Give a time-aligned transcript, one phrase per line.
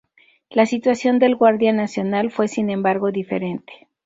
[0.49, 3.87] La situación del "Guardia Nacional" fue sin embargo diferente.